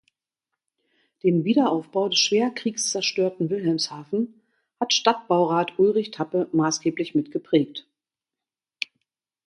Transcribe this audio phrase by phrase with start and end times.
[1.21, 4.41] Den Wiederaufbau des schwer kriegszerstörten Wilhelmshaven
[4.79, 7.85] hat Stadtbaurat Ulrich Tappe maßgeblich mitgeprägt.